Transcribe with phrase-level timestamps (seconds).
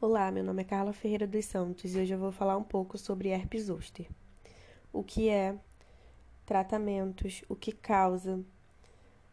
[0.00, 2.98] Olá, meu nome é Carla Ferreira dos Santos e hoje eu vou falar um pouco
[2.98, 4.06] sobre herpes zoster.
[4.92, 5.56] O que é,
[6.44, 8.44] tratamentos, o que causa,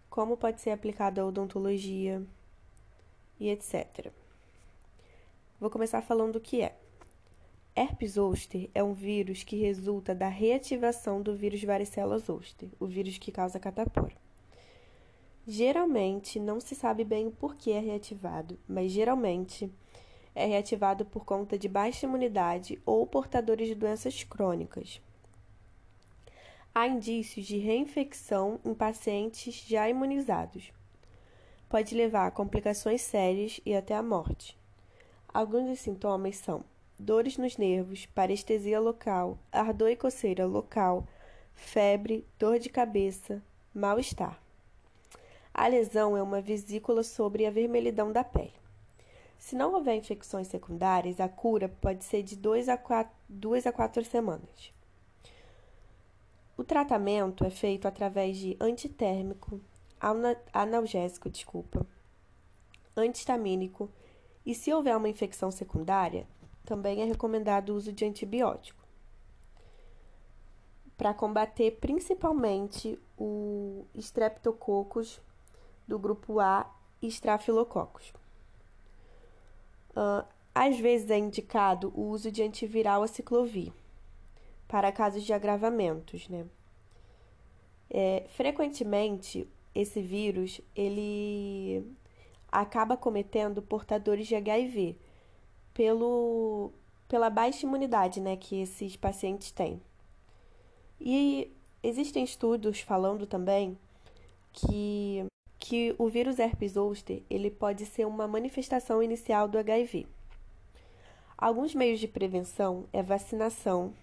[0.10, 2.24] como pode ser aplicado a odontologia
[3.40, 4.12] e etc.
[5.60, 6.78] Vou começar falando o que é.
[7.76, 13.18] Herpes zoster é um vírus que resulta da reativação do vírus varicela zoster, o vírus
[13.18, 14.16] que causa catapora.
[15.46, 19.70] Geralmente, não se sabe bem o porquê é reativado, mas geralmente
[20.34, 25.02] é reativado por conta de baixa imunidade ou portadores de doenças crônicas.
[26.74, 30.72] Há indícios de reinfecção em pacientes já imunizados.
[31.68, 34.58] Pode levar a complicações sérias e até a morte.
[35.34, 36.64] Alguns dos sintomas são
[36.98, 41.08] dores nos nervos, parestesia local, ardor e coceira local,
[41.54, 43.42] febre, dor de cabeça,
[43.74, 44.40] mal-estar.
[45.54, 48.61] A lesão é uma vesícula sobre a vermelhidão da pele.
[49.42, 53.74] Se não houver infecções secundárias, a cura pode ser de 2 a 4, 2 a
[53.74, 54.72] 4 semanas.
[56.56, 59.60] O tratamento é feito através de antitérmico,
[60.54, 61.86] analgésico, desculpa,
[62.96, 63.90] antihistamínico
[64.46, 66.28] e se houver uma infecção secundária,
[66.64, 68.80] também é recomendado o uso de antibiótico
[70.96, 75.20] para combater principalmente o Streptococcus
[75.88, 78.21] do grupo A e Staphylococcus.
[79.92, 83.72] Uh, às vezes é indicado o uso de antiviral aciclovir
[84.68, 86.46] para casos de agravamentos, né?
[87.90, 91.86] É, frequentemente, esse vírus ele
[92.50, 94.98] acaba cometendo portadores de HIV
[95.74, 96.72] pelo,
[97.08, 99.82] pela baixa imunidade né, que esses pacientes têm.
[101.00, 101.52] E
[101.84, 103.78] existem estudos falando também
[104.54, 105.26] que
[105.72, 110.06] que o vírus herpes zoster ele pode ser uma manifestação inicial do HIV.
[111.38, 113.94] Alguns meios de prevenção é vacinação,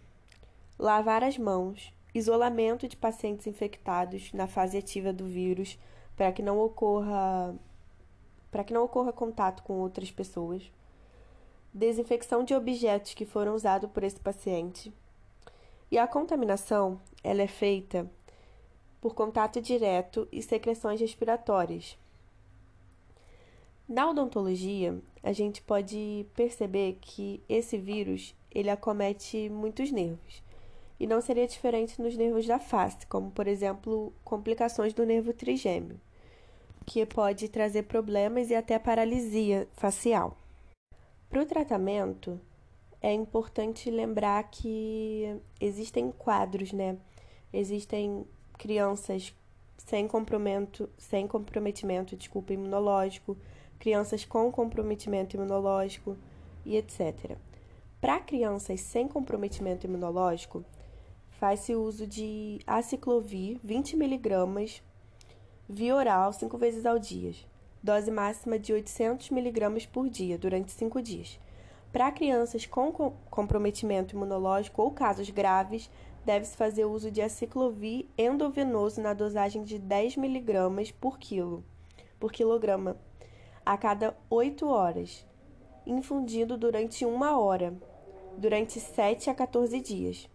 [0.78, 5.78] lavar as mãos, isolamento de pacientes infectados na fase ativa do vírus
[6.16, 7.54] para que não ocorra
[8.50, 10.72] para que não ocorra contato com outras pessoas,
[11.74, 14.90] desinfecção de objetos que foram usados por esse paciente.
[15.90, 18.10] E a contaminação, ela é feita
[19.00, 21.96] por contato direto e secreções respiratórias.
[23.88, 30.42] Na odontologia, a gente pode perceber que esse vírus ele acomete muitos nervos.
[31.00, 35.98] E não seria diferente nos nervos da face, como por exemplo, complicações do nervo trigêmeo,
[36.84, 40.36] que pode trazer problemas e até paralisia facial.
[41.30, 42.40] Para o tratamento,
[43.00, 46.98] é importante lembrar que existem quadros, né?
[47.52, 48.26] Existem
[48.58, 49.34] crianças
[49.78, 53.38] sem comprometimento, sem comprometimento, desculpa, imunológico,
[53.78, 56.16] crianças com comprometimento imunológico
[56.66, 57.36] e etc.
[58.00, 60.64] Para crianças sem comprometimento imunológico,
[61.30, 64.82] faz-se uso de aciclovir 20 mg
[65.68, 67.32] via oral 5 vezes ao dia,
[67.82, 71.38] dose máxima de 800 mg por dia durante 5 dias.
[71.92, 72.92] Para crianças com
[73.30, 75.90] comprometimento imunológico ou casos graves,
[76.28, 81.64] deve-se fazer uso de aciclovir endovenoso na dosagem de 10 mg por quilo,
[82.20, 82.98] por quilograma,
[83.64, 85.26] a cada 8 horas,
[85.86, 87.74] infundido durante uma hora,
[88.36, 90.28] durante 7 a 14 dias.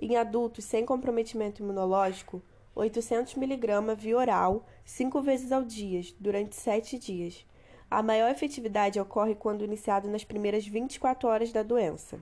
[0.00, 2.40] Em adultos sem comprometimento imunológico,
[2.72, 7.44] 800 mg via oral, 5 vezes ao dia, durante 7 dias.
[7.90, 12.20] A maior efetividade ocorre quando iniciado nas primeiras 24 horas da doença.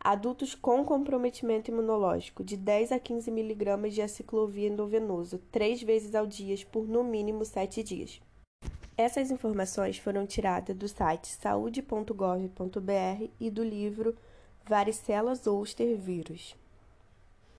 [0.00, 6.26] Adultos com comprometimento imunológico, de 10 a 15 mg de aciclovir endovenoso, três vezes ao
[6.26, 8.20] dia por no mínimo 7 dias.
[8.96, 14.16] Essas informações foram tiradas do site saúde.gov.br e do livro
[14.64, 16.56] Varicela Zoster Vírus.